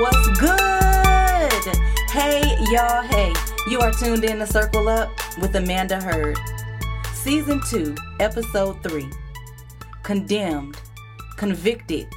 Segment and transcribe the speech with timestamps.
[0.00, 1.76] What's good?
[2.10, 2.40] Hey,
[2.70, 3.02] y'all.
[3.02, 3.32] Hey,
[3.68, 6.38] you are tuned in to Circle Up with Amanda Heard.
[7.12, 9.10] Season 2, Episode 3
[10.02, 10.80] Condemned,
[11.36, 12.08] Convicted,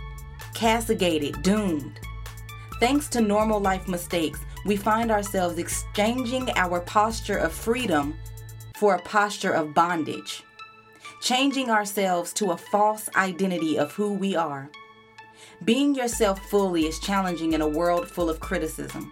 [0.53, 1.99] Castigated, Doomed.
[2.79, 8.15] Thanks to normal life mistakes, we find ourselves exchanging our posture of freedom
[8.75, 10.43] for a posture of bondage,
[11.21, 14.69] changing ourselves to a false identity of who we are.
[15.65, 19.11] Being yourself fully is challenging in a world full of criticism,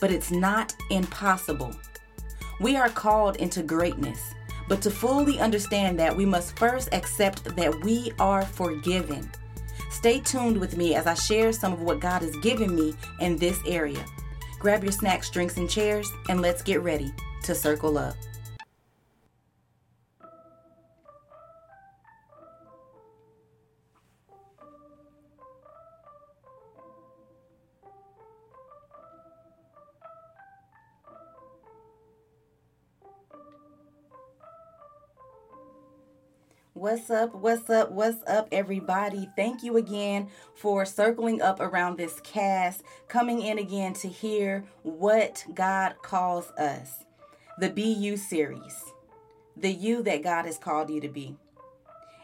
[0.00, 1.72] but it's not impossible.
[2.60, 4.34] We are called into greatness,
[4.68, 9.30] but to fully understand that, we must first accept that we are forgiven.
[9.92, 13.36] Stay tuned with me as I share some of what God has given me in
[13.36, 14.04] this area.
[14.58, 17.14] Grab your snacks, drinks, and chairs, and let's get ready
[17.44, 18.16] to circle up.
[36.84, 37.34] What's up?
[37.34, 37.92] What's up?
[37.92, 39.26] What's up, everybody?
[39.36, 45.46] Thank you again for circling up around this cast, coming in again to hear what
[45.54, 47.02] God calls us.
[47.58, 48.84] The You series,
[49.56, 51.38] the you that God has called you to be.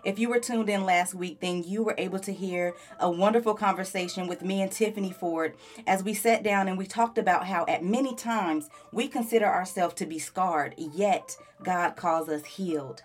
[0.05, 3.55] If you were tuned in last week, then you were able to hear a wonderful
[3.55, 5.55] conversation with me and Tiffany Ford
[5.86, 9.94] as we sat down and we talked about how at many times we consider ourselves
[9.94, 13.03] to be scarred, yet God calls us healed.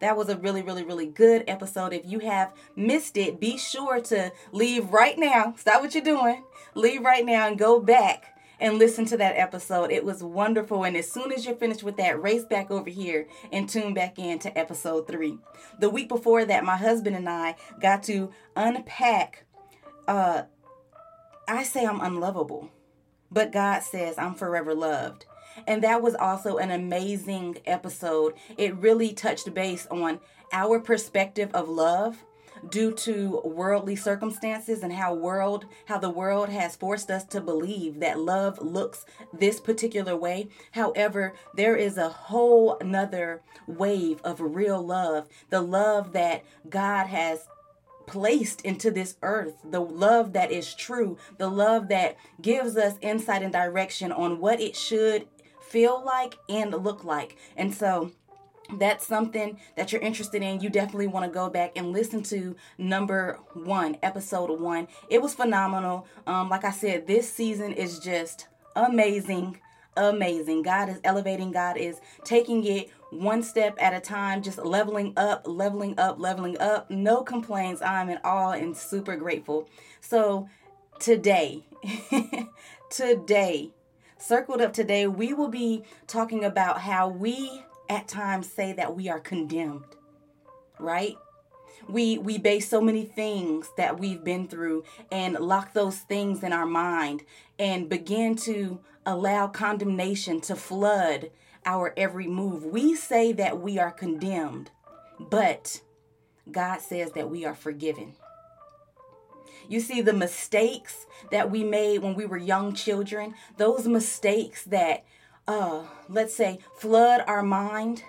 [0.00, 1.92] That was a really, really, really good episode.
[1.92, 5.54] If you have missed it, be sure to leave right now.
[5.58, 6.42] Stop what you're doing.
[6.74, 9.90] Leave right now and go back and listen to that episode.
[9.90, 10.84] It was wonderful.
[10.84, 14.18] And as soon as you're finished with that, race back over here and tune back
[14.18, 15.38] in to episode three.
[15.78, 19.44] The week before that, my husband and I got to unpack.
[20.06, 20.42] Uh,
[21.48, 22.70] I say I'm unlovable,
[23.30, 25.26] but God says I'm forever loved.
[25.66, 28.34] And that was also an amazing episode.
[28.56, 30.20] It really touched base on
[30.52, 32.24] our perspective of love
[32.68, 38.00] due to worldly circumstances and how world how the world has forced us to believe
[38.00, 44.84] that love looks this particular way however there is a whole another wave of real
[44.84, 47.46] love the love that god has
[48.10, 53.40] placed into this earth, the love that is true, the love that gives us insight
[53.40, 55.28] and direction on what it should
[55.70, 57.36] feel like and look like.
[57.56, 58.12] And so
[58.78, 62.54] that's something that you're interested in, you definitely want to go back and listen to
[62.78, 64.88] number one, episode one.
[65.08, 66.06] It was phenomenal.
[66.26, 69.58] Um, like I said, this season is just amazing,
[69.96, 70.62] amazing.
[70.62, 75.42] God is elevating, God is taking it one step at a time, just leveling up,
[75.46, 76.90] leveling up, leveling up.
[76.90, 77.82] No complaints.
[77.82, 79.68] I'm in awe and super grateful.
[80.00, 80.48] So
[81.00, 81.64] today,
[82.90, 83.72] today,
[84.20, 89.08] Circled Up today, we will be talking about how we at times say that we
[89.08, 89.96] are condemned,
[90.78, 91.16] right?
[91.88, 96.52] We we base so many things that we've been through and lock those things in
[96.52, 97.22] our mind
[97.58, 101.30] and begin to allow condemnation to flood
[101.64, 102.66] our every move.
[102.66, 104.70] We say that we are condemned,
[105.18, 105.80] but
[106.50, 108.16] God says that we are forgiven.
[109.70, 115.04] You see, the mistakes that we made when we were young children, those mistakes that,
[115.46, 118.02] uh, let's say, flood our mind,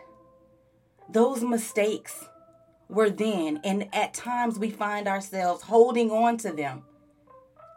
[1.08, 2.26] those mistakes
[2.90, 3.62] were then.
[3.64, 6.82] And at times we find ourselves holding on to them.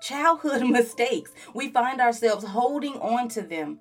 [0.00, 3.80] Childhood mistakes, we find ourselves holding on to them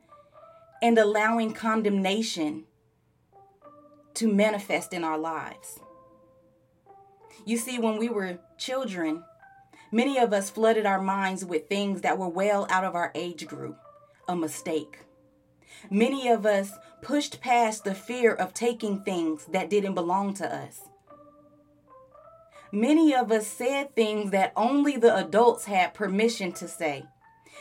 [0.81, 2.65] and allowing condemnation
[4.15, 5.79] to manifest in our lives.
[7.45, 9.23] You see, when we were children,
[9.93, 13.45] Many of us flooded our minds with things that were well out of our age
[13.45, 13.77] group,
[14.27, 15.01] a mistake.
[15.91, 16.71] Many of us
[17.03, 20.81] pushed past the fear of taking things that didn't belong to us.
[22.71, 27.05] Many of us said things that only the adults had permission to say.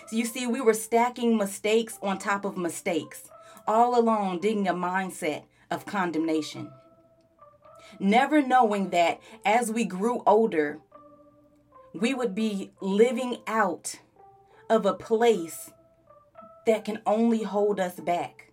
[0.06, 3.25] So you see, we were stacking mistakes on top of mistakes,
[3.69, 6.70] all along digging a mindset of condemnation.
[8.00, 10.81] Never knowing that as we grew older,
[11.94, 13.97] we would be living out
[14.71, 15.71] of a place
[16.67, 18.53] that can only hold us back.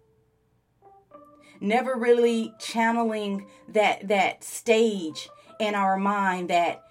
[1.62, 6.84] Never really channeling that that stage in our mind that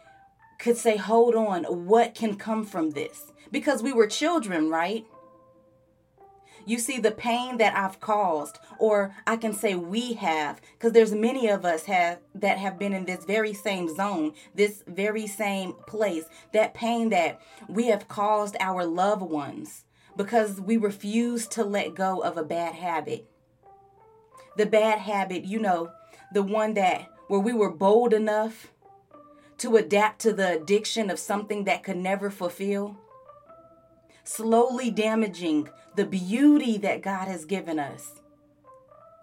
[0.58, 3.32] could say hold on what can come from this?
[3.50, 5.06] Because we were children right
[6.66, 11.12] You see the pain that I've caused, or I can say we have, because there's
[11.12, 15.74] many of us have that have been in this very same zone, this very same
[15.86, 16.24] place.
[16.52, 19.84] That pain that we have caused our loved ones
[20.16, 23.26] because we refuse to let go of a bad habit.
[24.56, 25.90] The bad habit, you know,
[26.32, 28.72] the one that where we were bold enough
[29.58, 32.96] to adapt to the addiction of something that could never fulfill
[34.28, 38.20] slowly damaging the beauty that God has given us.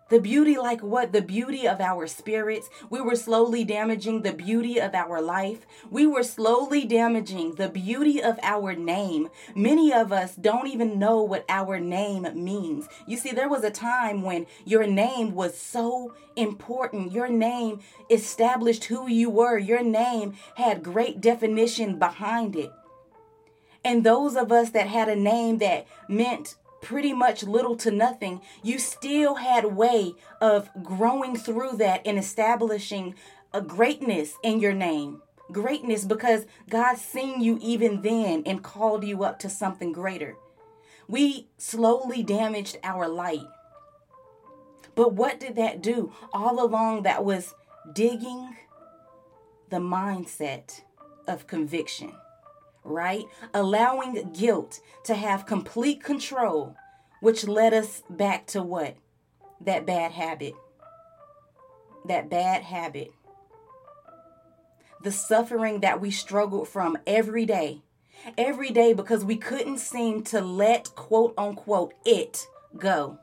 [0.10, 1.14] The beauty, like what?
[1.14, 2.70] The beauty of our spirits.
[2.90, 5.66] We were slowly damaging the beauty of our life.
[5.90, 9.30] We were slowly damaging the beauty of our name.
[9.56, 12.88] Many of us don't even know what our name means.
[13.08, 17.12] You see, there was a time when your name was so important.
[17.12, 17.80] Your name
[18.12, 22.72] established who you were, your name had great definition behind it.
[23.86, 28.42] And those of us that had a name that meant pretty much little to nothing,
[28.64, 33.14] you still had a way of growing through that and establishing
[33.54, 35.22] a greatness in your name.
[35.52, 40.36] Greatness because God seen you even then and called you up to something greater.
[41.08, 43.46] We slowly damaged our light.
[44.96, 46.12] But what did that do?
[46.34, 47.54] All along, that was
[47.94, 48.56] digging
[49.70, 50.82] the mindset
[51.28, 52.14] of conviction
[52.86, 53.26] right?
[53.54, 56.76] Allowing guilt to have complete control,
[57.20, 58.96] which led us back to what?
[59.60, 60.54] That bad habit.
[62.06, 63.12] That bad habit.
[65.02, 67.82] The suffering that we struggled from every day.
[68.38, 72.48] Every day because we couldn't seem to let quote unquote it
[72.78, 73.20] go.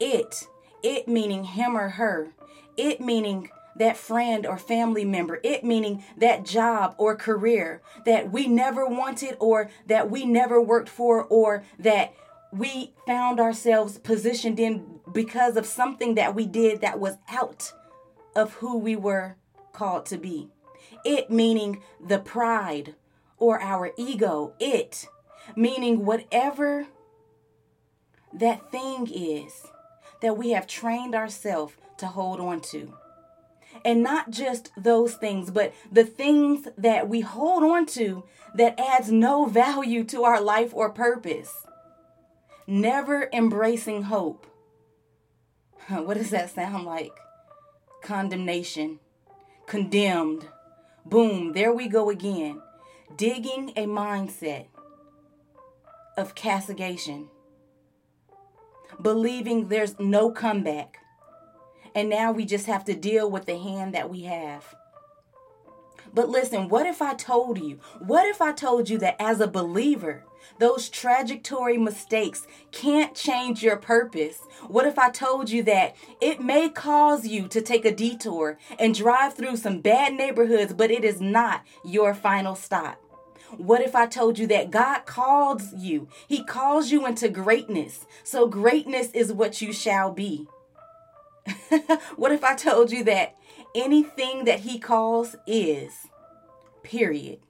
[0.00, 0.46] It,
[0.82, 2.28] it meaning him or her,
[2.76, 8.46] it meaning that friend or family member, it meaning that job or career that we
[8.46, 12.14] never wanted or that we never worked for or that
[12.52, 17.72] we found ourselves positioned in because of something that we did that was out
[18.34, 19.36] of who we were
[19.72, 20.48] called to be.
[21.04, 22.94] It meaning the pride
[23.36, 24.54] or our ego.
[24.58, 25.08] It
[25.56, 26.86] meaning whatever
[28.32, 29.66] that thing is
[30.20, 32.92] that we have trained ourselves to hold on to.
[33.84, 39.10] And not just those things, but the things that we hold on to that adds
[39.10, 41.66] no value to our life or purpose.
[42.66, 44.46] Never embracing hope.
[45.88, 47.12] What does that sound like?
[48.02, 49.00] Condemnation.
[49.66, 50.46] Condemned.
[51.06, 52.60] Boom, there we go again.
[53.16, 54.66] Digging a mindset
[56.16, 57.28] of castigation.
[59.00, 60.98] Believing there's no comeback
[61.98, 64.76] and now we just have to deal with the hand that we have.
[66.14, 67.80] But listen, what if I told you?
[67.98, 70.22] What if I told you that as a believer,
[70.60, 74.38] those trajectory mistakes can't change your purpose?
[74.68, 78.94] What if I told you that it may cause you to take a detour and
[78.94, 83.02] drive through some bad neighborhoods, but it is not your final stop?
[83.56, 86.06] What if I told you that God calls you?
[86.28, 88.06] He calls you into greatness.
[88.22, 90.46] So greatness is what you shall be.
[92.16, 93.36] what if I told you that
[93.74, 95.92] anything that he calls is,
[96.82, 97.40] period?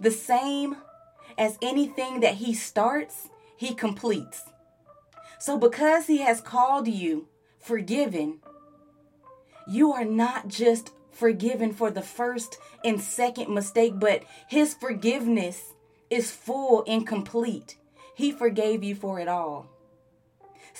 [0.00, 0.76] The same
[1.36, 4.42] as anything that he starts, he completes.
[5.38, 7.28] So because he has called you
[7.58, 8.40] forgiven,
[9.66, 15.74] you are not just forgiven for the first and second mistake, but his forgiveness
[16.08, 17.76] is full and complete.
[18.14, 19.68] He forgave you for it all.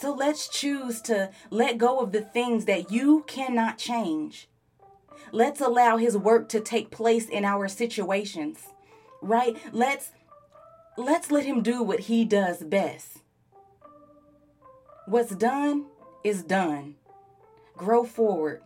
[0.01, 4.49] So let's choose to let go of the things that you cannot change.
[5.31, 8.61] Let's allow his work to take place in our situations.
[9.21, 9.59] Right?
[9.73, 10.13] Let's
[10.97, 13.19] let's let him do what he does best.
[15.05, 15.85] What's done
[16.25, 16.95] is done.
[17.77, 18.63] Grow forward.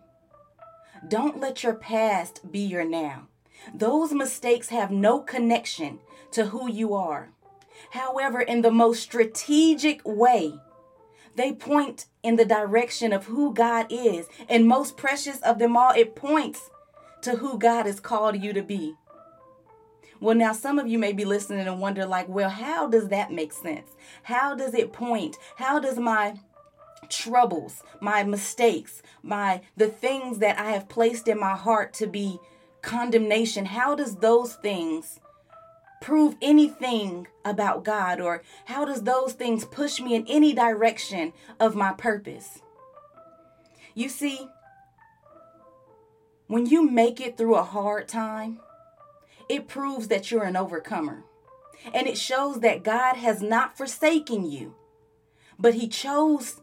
[1.08, 3.26] Don't let your past be your now.
[3.74, 5.98] Those mistakes have no connection
[6.30, 7.30] to who you are.
[7.90, 10.60] However, in the most strategic way,
[11.36, 14.28] they point in the direction of who God is.
[14.48, 16.70] And most precious of them all, it points
[17.22, 18.94] to who God has called you to be.
[20.20, 23.32] Well, now some of you may be listening and wonder, like, well, how does that
[23.32, 23.90] make sense?
[24.22, 25.36] How does it point?
[25.56, 26.34] How does my
[27.08, 32.38] troubles, my mistakes, my the things that I have placed in my heart to be
[32.80, 35.20] condemnation, how does those things
[36.00, 41.74] prove anything about God or how does those things push me in any direction of
[41.74, 42.60] my purpose?
[43.94, 44.48] You see,
[46.46, 48.60] when you make it through a hard time,
[49.48, 51.24] it proves that you're an overcomer.
[51.92, 54.74] And it shows that God has not forsaken you,
[55.58, 56.60] but He chose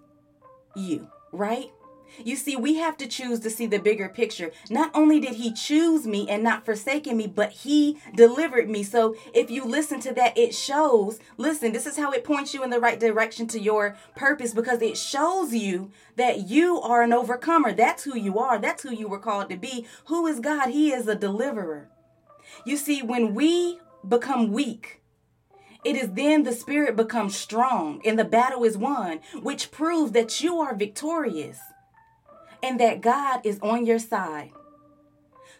[0.76, 1.72] you, right?
[2.24, 4.52] You see, we have to choose to see the bigger picture.
[4.70, 8.84] Not only did he choose me and not forsaken me, but he delivered me.
[8.84, 12.64] So if you listen to that, it shows, listen, this is how it points you
[12.64, 17.14] in the right direction to your purpose because it shows you that you are an
[17.14, 17.74] overcomer.
[17.74, 18.60] That's who you are.
[18.60, 19.86] That's who you were called to be.
[20.06, 20.70] Who is God?
[20.70, 21.90] He is a deliverer.
[22.66, 25.02] You see, when we become weak,
[25.84, 30.42] it is then the spirit becomes strong and the battle is won, which proves that
[30.42, 31.60] you are victorious
[32.64, 34.52] and that God is on your side.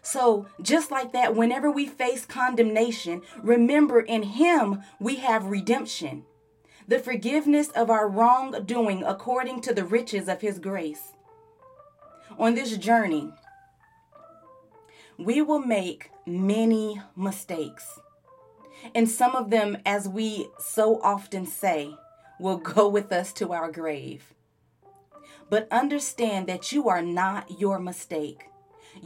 [0.02, 6.24] So, just like that, whenever we face condemnation, remember in Him we have redemption,
[6.88, 11.12] the forgiveness of our wrongdoing according to the riches of His grace.
[12.38, 13.32] On this journey,
[15.18, 18.00] we will make many mistakes.
[18.94, 21.94] And some of them, as we so often say,
[22.40, 24.34] will go with us to our grave.
[25.52, 28.46] But understand that you are not your mistake.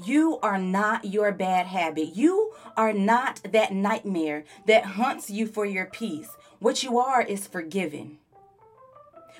[0.04, 2.14] You are not your bad habit.
[2.14, 6.28] You are not that nightmare that hunts you for your peace.
[6.60, 8.18] What you are is forgiven.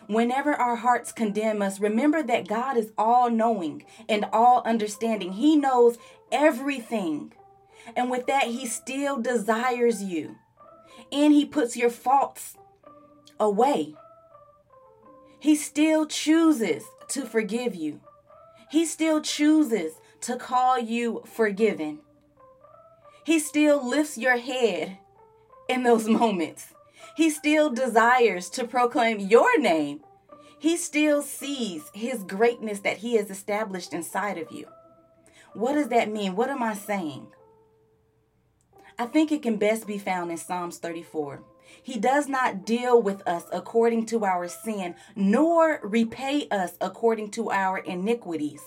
[0.09, 5.35] Whenever our hearts condemn us, remember that God is all knowing and all understanding.
[5.35, 5.99] He knows
[6.33, 7.33] everything.
[7.95, 10.39] And with that, He still desires you.
[11.13, 12.57] And He puts your faults
[13.39, 13.95] away.
[15.39, 18.01] He still chooses to forgive you.
[18.71, 22.01] He still chooses to call you forgiven.
[23.25, 24.99] He still lifts your head
[25.69, 26.75] in those moments.
[27.17, 30.01] He still desires to proclaim your name.
[30.59, 34.67] He still sees his greatness that he has established inside of you.
[35.55, 36.37] What does that mean?
[36.37, 37.29] What am I saying?
[38.99, 41.43] I think it can best be found in Psalms 34.
[41.83, 47.51] He does not deal with us according to our sin, nor repay us according to
[47.51, 48.63] our iniquities.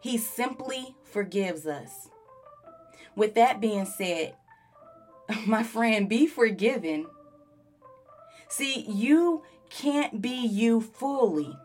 [0.00, 2.08] He simply forgives us.
[3.14, 4.34] With that being said,
[5.46, 7.06] my friend, be forgiven.
[8.48, 11.56] See, you can't be you fully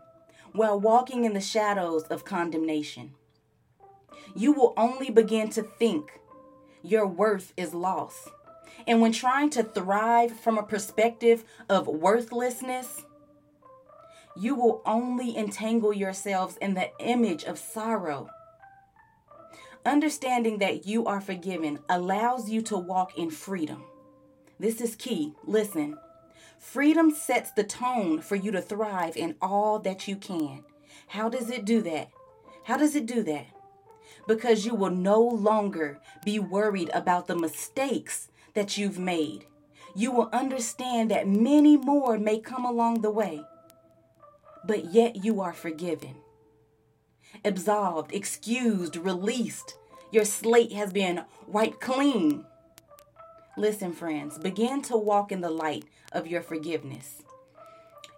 [0.52, 3.14] while walking in the shadows of condemnation.
[4.36, 6.20] You will only begin to think
[6.82, 8.30] your worth is lost
[8.88, 13.04] and when trying to thrive from a perspective of worthlessness,
[14.38, 18.30] you will only entangle yourselves in the image of sorrow.
[19.86, 23.84] Understanding that you are forgiven allows you to walk in freedom.
[24.60, 25.34] This is key.
[25.46, 25.98] Listen.
[26.58, 30.64] Freedom sets the tone for you to thrive in all that you can.
[31.08, 32.10] How does it do that?
[32.64, 33.48] How does it do that?
[34.28, 39.46] Because you will no longer be worried about the mistakes that you've made.
[39.96, 43.44] You will understand that many more may come along the way,
[44.66, 46.16] but yet you are forgiven,
[47.46, 49.76] absolved, excused, released.
[50.12, 52.46] Your slate has been wiped clean.
[53.58, 57.24] Listen, friends, begin to walk in the light of your forgiveness.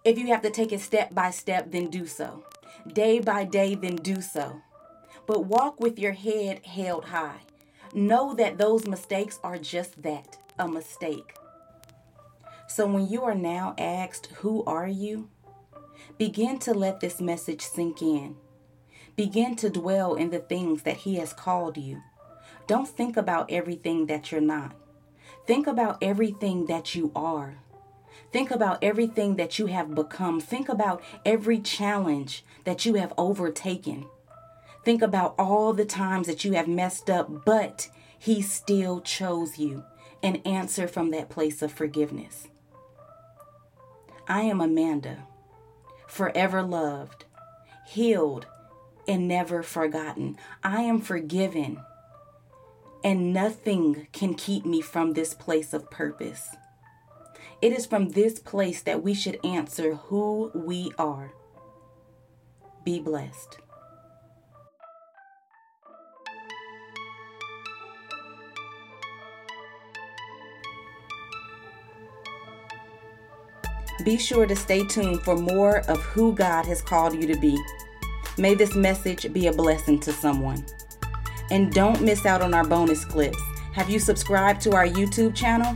[0.03, 2.44] If you have to take it step by step, then do so.
[2.91, 4.62] Day by day, then do so.
[5.27, 7.41] But walk with your head held high.
[7.94, 11.36] Know that those mistakes are just that a mistake.
[12.67, 15.29] So when you are now asked, Who are you?
[16.17, 18.36] begin to let this message sink in.
[19.15, 22.01] Begin to dwell in the things that He has called you.
[22.67, 24.75] Don't think about everything that you're not.
[25.46, 27.60] Think about everything that you are.
[28.32, 30.39] Think about everything that you have become.
[30.39, 34.08] Think about every challenge that you have overtaken.
[34.84, 39.84] Think about all the times that you have messed up, but He still chose you
[40.24, 42.48] and answer from that place of forgiveness.
[44.27, 45.25] I am Amanda,
[46.07, 47.25] forever loved,
[47.86, 48.46] healed,
[49.07, 50.38] and never forgotten.
[50.63, 51.79] I am forgiven,
[53.03, 56.50] and nothing can keep me from this place of purpose.
[57.62, 61.31] It is from this place that we should answer who we are.
[62.84, 63.60] Be blessed.
[74.07, 77.61] Be sure to stay tuned for more of who God has called you to be.
[78.37, 80.65] May this message be a blessing to someone.
[81.51, 83.37] And don't miss out on our bonus clips.
[83.73, 85.73] Have you subscribed to our YouTube channel?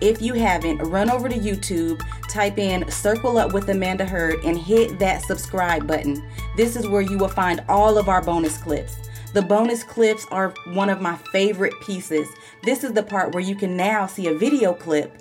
[0.00, 4.56] If you haven't, run over to YouTube, type in Circle Up with Amanda Heard, and
[4.56, 6.24] hit that subscribe button.
[6.56, 8.96] This is where you will find all of our bonus clips.
[9.32, 12.28] The bonus clips are one of my favorite pieces.
[12.62, 15.20] This is the part where you can now see a video clip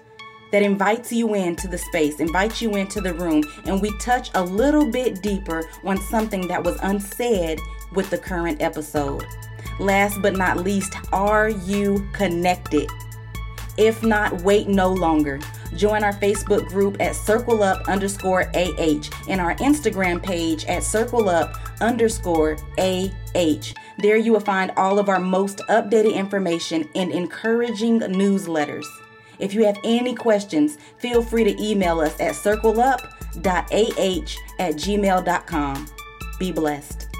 [0.51, 4.43] that invites you into the space, invites you into the room, and we touch a
[4.43, 7.59] little bit deeper on something that was unsaid
[7.93, 9.25] with the current episode.
[9.79, 12.89] Last but not least, are you connected?
[13.77, 15.39] If not, wait no longer.
[15.75, 21.27] Join our Facebook group at Circle Up underscore AH and our Instagram page at Circle
[21.27, 23.73] Up underscore AH.
[23.97, 28.85] There you will find all of our most updated information and encouraging newsletters.
[29.39, 32.99] If you have any questions, feel free to email us at circleup.ah
[34.59, 35.87] at gmail.com.
[36.39, 37.14] Be blessed.